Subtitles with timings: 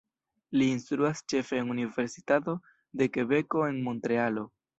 [0.59, 2.57] Li instruas ĉefe en Universitato
[3.03, 4.49] de Kebeko en Montrealo.